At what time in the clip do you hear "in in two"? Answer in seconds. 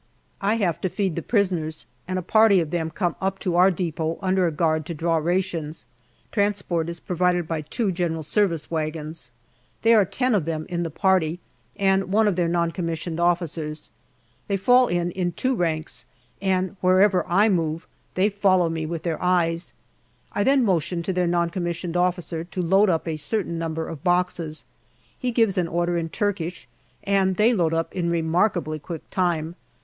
14.87-15.53